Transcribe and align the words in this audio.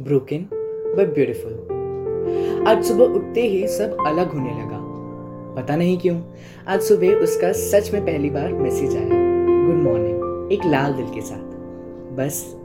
Broken 0.00 0.36
but 0.98 1.14
beautiful 1.14 1.52
आज 2.68 2.84
सुबह 2.84 3.04
उठते 3.04 3.40
ही 3.40 3.68
सब 3.68 3.96
अलग 4.06 4.32
होने 4.32 4.50
लगा। 4.50 4.78
पता 5.60 5.76
नहीं 5.76 5.98
क्यों, 5.98 6.20
आज 6.68 6.80
सुबह 6.80 7.14
उसका 7.14 7.52
सच 7.52 7.90
में 7.92 8.02
पहली 8.02 8.30
बार 8.30 8.52
मैसेज 8.52 8.96
आया। 8.96 9.08
गुड 9.66 9.74
मॉर्निंग 9.74 10.52
एक 10.52 10.60
लाल 10.66 10.92
दिल 10.92 11.06
के 11.06 11.20
साथ। 11.20 11.42
बस, 12.16 12.56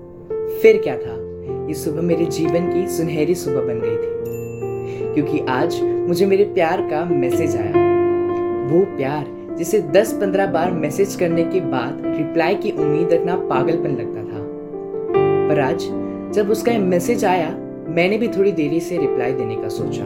फिर 0.62 0.78
क्या 0.78 0.98
था? 0.98 1.16
ये 1.68 1.74
सुबह 1.74 2.02
मेरे 2.02 2.26
जीवन 2.26 2.74
की 2.74 2.88
सुनहरी 2.88 3.36
सुबह 3.36 3.62
बन 3.62 3.80
गई 3.80 3.98
थी। 3.98 4.20
क्योंकि 5.14 5.46
आज 5.50 5.84
मुझे 5.84 6.26
मेरे 6.26 6.44
प्यार 6.44 6.82
का 6.82 7.06
मैसेज 7.06 7.56
आया। 7.56 7.72
वो 8.68 8.98
प्यार, 8.98 9.56
जिसे 9.56 9.80
10-15 9.80 10.48
बार 10.48 10.72
मैसेज 10.72 11.16
करने 11.16 11.44
के 11.44 11.60
बाद 11.60 12.02
रिप्लाई 12.06 12.56
की 12.56 12.72
उम्मीद 12.72 13.14
रखना 13.14 13.36
पागलपन 13.36 13.90
लगता 13.90 14.24
था। 14.24 14.40
पर 15.50 15.60
आज 15.60 16.09
जब 16.34 16.50
उसका 16.52 16.78
मैसेज 16.80 17.26
आया, 17.26 17.50
मैंने 17.90 18.18
भी 18.18 18.28
थोड़ी 18.28 18.52
देरी 18.52 18.80
से 18.80 18.98
रिप्लाई 18.98 19.34
देने 19.34 19.56
का 19.56 19.70
सोचा 19.70 20.04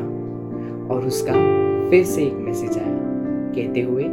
और 0.94 1.06
उसका 1.08 1.34
फिर 1.90 2.04
से 2.06 2.24
एक 2.24 2.34
मैसेज 2.36 2.78
आया। 2.78 2.94
कहते 3.56 3.82
हुए, 3.82 4.04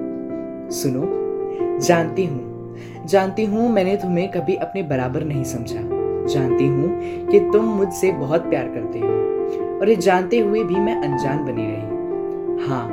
सुनो, 0.72 1.78
जानती 1.80 2.24
हूँ 2.26 3.06
जानती 3.06 3.44
हूँ 3.44 3.68
मैंने 3.72 3.96
तुम्हें 3.96 4.30
कभी 4.30 4.54
अपने 4.56 4.82
बराबर 4.82 5.24
नहीं 5.24 5.44
समझा। 5.44 5.80
जानती 6.26 6.66
हूँ 6.66 7.26
कि 7.26 7.40
तुम 7.52 7.64
मुझसे 7.66 8.12
बहुत 8.12 8.48
प्यार 8.50 8.68
करते 8.68 8.98
हो 8.98 9.78
और 9.78 9.88
ये 9.88 9.96
जानते 9.98 10.38
हुए 10.38 10.62
भी 10.64 10.74
मैं 10.76 10.94
अनजान 11.02 11.44
बनी 11.44 11.66
रही। 11.66 12.66
हाँ 12.68 12.86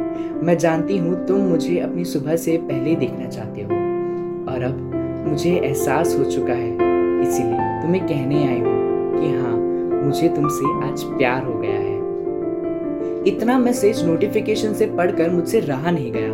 मैं 0.44 0.58
जानती 0.58 0.98
हूँ 0.98 1.26
तुम 1.28 1.42
मुझे 1.42 1.80
अपनी 1.80 2.06
सुबह 2.06 2.36
से 2.38 2.58
पहले 2.60 2.96
देखना 2.96 3.28
चाहते 3.28 3.62
हो 3.62 3.70
और 4.52 4.64
अब 4.64 5.26
मुझे 5.28 5.56
एहसास 5.56 6.16
हो 6.20 6.24
चुका 6.26 6.54
है, 6.54 6.72
इसीलिए 7.24 7.82
तुम्हें 7.82 8.06
कहने 8.08 8.48
आई 8.48 8.60
हूँ। 8.60 8.87
कि 9.20 9.34
हाँ 9.34 9.56
मुझे 10.04 10.30
तुमसे 10.30 10.74
आज 10.88 11.04
प्यार 11.08 11.44
हो 11.44 11.54
गया 11.54 11.72
है। 11.72 11.96
इतना 13.28 13.58
मैसेज 13.60 14.04
नोटिफिकेशन 14.06 14.74
से 14.74 14.86
पढ़कर 14.88 15.30
मुझसे 15.30 15.60
रहा 15.60 15.92
नहीं 15.92 16.12
गया 16.12 16.32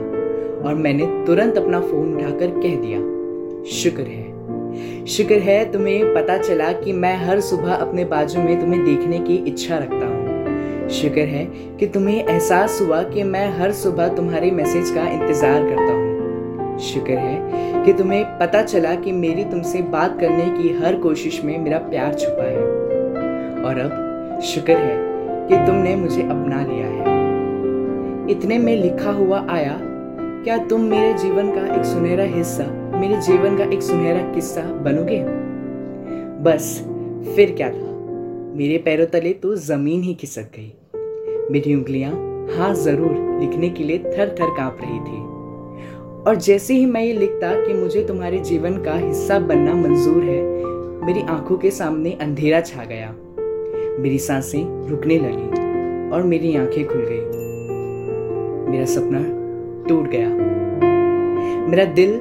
और 0.68 0.76
मैंने 0.76 1.06
तुरंत 1.26 1.58
अपना 1.58 1.80
फ़ोन 1.82 2.14
उठाकर 2.16 2.60
कह 2.60 2.76
दिया, 2.82 3.00
शुक्र 3.74 4.04
है। 4.04 5.06
शुक्र 5.08 5.36
है 5.40 5.72
तुम्हें 5.72 6.14
पता 6.14 6.38
चला 6.38 6.72
कि 6.74 6.94
मैं 6.94 7.16
हर 7.18 7.40
सुबह 7.42 7.74
अपने 7.74 8.06
बाजू 8.06 8.42
में 8.42 8.60
तुम्हें 8.60 8.84
देखने 8.86 9.20
की 9.20 9.36
इच्छा 9.48 9.78
रखता 9.78 10.06
हूँ। 10.06 10.90
शुक्र 10.92 11.22
है 11.28 11.46
कि 11.80 11.88
तुम्हें 11.88 12.24
एहसास 12.24 12.80
हुआ 12.82 13.02
कि 13.04 13.24
मैं 13.24 13.48
हर 13.60 13.72
सुबह 13.74 14.08
तुम्हारे 14.16 14.52
मैसेज 14.52 14.90
का 14.90 15.08
इंतज़ार 15.10 15.64
करता 15.64 15.92
हूँ। 15.94 16.13
शुक्र 16.80 17.12
है 17.12 17.54
कि 17.86 17.94
तुम्हें 17.94 18.38
पता 18.40 18.62
चला 18.62 18.96
कि 18.96 19.12
मेरी 19.12 19.46
तुमसे 19.46 19.82
बात 19.82 20.20
करने 20.20 20.46
की 20.46 20.70
हर 20.70 20.96
कोशिश 20.96 21.44
में 21.44 21.60
मेरा 21.60 21.78
प्यार 21.78 22.14
छुपा 22.14 22.44
है। 22.44 22.84
और 23.64 23.80
अब 23.80 24.40
शुक्र 24.42 24.74
है 24.74 24.98
कि 25.48 25.56
तुमने 25.68 25.96
मुझे 25.96 26.22
अपना 26.22 26.66
लिया 26.66 26.88
है। 26.88 27.02
इतने 28.32 28.58
में 28.58 28.76
लिखा 28.76 29.12
हुआ 29.12 29.48
आया, 29.50 29.80
क्या 30.44 30.58
तुम 30.58 30.82
मेरे 30.82 31.14
जीवन 31.14 31.52
का 31.52 31.76
एक 31.76 31.86
सुनहरा 31.86 32.24
हिस्सा, 32.24 32.92
मेरे 33.00 33.18
जीवन 33.18 33.58
का 33.58 33.64
एक 33.64 33.82
सुनहरा 33.82 34.34
किस्सा 34.34 34.62
बनोगे? 34.62 35.24
बस, 36.44 36.86
फिर 37.36 37.52
क्या 37.52 37.70
था? 37.70 37.94
मेरे 38.56 38.78
पैरों 38.78 39.06
तले 39.06 39.34
तो 39.34 39.56
ज़मीन 39.56 40.02
ही 40.02 40.14
खिसक 40.14 40.42
गई। 40.42 40.74
मेरी 41.52 41.76
उंगलियाँ 41.76 42.12
हाँ 42.58 42.74
ज़रूर 42.74 43.40
लिखने 43.42 43.70
के 43.70 43.84
लिए 43.84 43.98
थर 43.98 44.36
थर 44.42 44.50
काँप 44.58 44.78
रही 44.82 45.00
थी। 45.00 45.33
और 46.28 46.36
जैसे 46.36 46.74
ही 46.74 46.86
मैं 46.86 47.02
ये 47.02 47.14
लिखता 47.14 47.54
कि 47.56 47.74
मुझे 47.74 48.04
तुम्हारे 48.04 48.38
जीवन 48.40 48.78
का 48.84 48.94
हिस्सा 48.94 49.40
बनना 49.40 49.74
मंजूर 49.74 50.24
है, 50.24 50.42
मेरी 51.06 51.22
आँखों 51.22 51.58
के 51.58 51.72
सामने 51.72 52.12
अंधेरा 52.22 52.62
छा 52.62 52.84
गया। 52.84 53.10
मेरी 54.00 54.20
साँसें 54.20 54.88
रुकने 54.90 55.18
लगी 55.18 56.12
और 56.16 56.24
मेरी 56.24 56.56
आँखें 56.58 56.86
खुल 56.88 57.02
गई। 57.10 57.20
मेरा 58.72 58.86
सपना 58.86 59.20
टूट 59.88 60.10
गया। 60.10 60.30
मेरा 61.68 61.86
दिल 61.94 62.20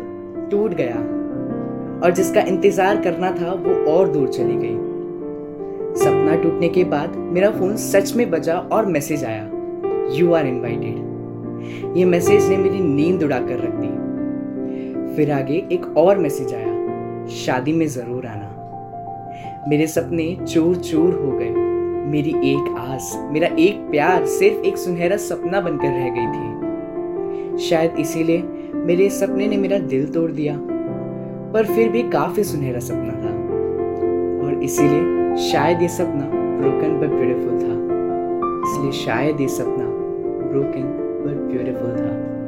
टूट 0.50 0.74
गया 0.74 0.96
और 2.04 2.12
जिसका 2.16 2.40
इंतज़ार 2.40 3.00
करना 3.02 3.30
था 3.30 3.52
वो 3.52 3.74
और 3.92 4.08
दूर 4.08 4.28
चली 4.28 4.56
गई। 4.56 4.76
सपना 6.04 6.42
टूटने 6.42 6.68
के 6.68 6.84
बाद 6.84 7.16
मेरा 7.16 7.50
फ़ोन 7.50 7.76
सच 7.76 8.14
में 8.16 8.30
बजा 8.30 8.58
और 8.72 8.86
मैसेज 8.86 9.24
आया 9.24 9.50
यू 10.14 10.32
आर 10.32 10.46
इनवाइटेड 10.46 11.11
ये 11.96 12.04
मैसेज 12.04 12.48
ने 12.48 12.56
मेरी 12.56 12.78
नींद 12.80 13.22
उड़ा 13.22 13.38
कर 13.38 13.58
रख 13.58 13.74
दी। 13.74 15.16
फिर 15.16 15.30
आगे 15.32 15.54
एक 15.72 15.84
और 15.96 16.18
मैसेज 16.18 16.54
आया, 16.54 17.26
शादी 17.26 17.72
में 17.72 17.86
ज़रूर 17.86 18.26
आना। 18.26 19.66
मेरे 19.68 19.86
सपने 19.86 20.36
चूर 20.48 20.76
चूर 20.76 21.14
हो 21.14 21.32
गए। 21.32 21.50
मेरी 22.12 22.30
एक 22.30 22.74
आस, 22.78 23.12
मेरा 23.30 23.48
एक 23.58 23.90
प्यार 23.90 24.24
सिर्फ़ 24.26 24.64
एक 24.66 24.76
सुनहरा 24.76 25.16
सपना 25.16 25.60
बनकर 25.60 25.88
रह 25.88 26.08
गई 26.08 26.26
थी। 26.26 27.58
शायद 27.58 27.96
इसीलिए 28.00 28.42
मेरे 28.74 29.10
सपने 29.10 29.46
ने 29.46 29.56
मेरा 29.56 29.78
दिल 29.78 30.06
तोड़ 30.06 30.30
दिया, 30.30 30.56
पर 31.52 31.66
फिर 31.66 31.88
भी 31.88 32.02
काफ़ी 32.02 32.44
सुनहरा 32.44 32.80
सपना 32.80 33.12
था। 33.12 33.34
और 34.46 34.62
इसीलिए 34.62 35.36
शायद 35.50 35.82
ये 35.82 35.88
सपना 35.88 36.30
ब्रोकन 36.32 36.98
बट 37.00 37.08
ब्यूटीफुल 37.08 37.58
था। 37.58 37.72
इसलिए 38.68 39.04
शायद 39.04 39.40
ये 39.40 39.48
सपना 39.48 39.84
ब्रोकन 40.48 41.01
बट 41.24 41.36
ब्यूटीफुल 41.48 41.96
था 41.96 42.41